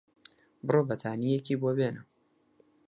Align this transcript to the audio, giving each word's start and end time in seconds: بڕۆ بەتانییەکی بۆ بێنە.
بڕۆ 0.65 0.81
بەتانییەکی 0.89 1.59
بۆ 1.61 1.69
بێنە. 1.77 2.01